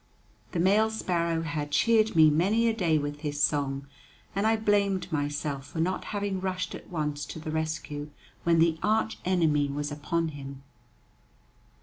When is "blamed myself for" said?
4.57-5.79